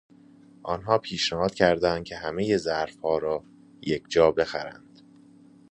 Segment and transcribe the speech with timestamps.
[0.63, 3.43] آنها پیشنهاد کردهاند که همهی ظرفها را
[3.81, 5.01] یکجا بخرند.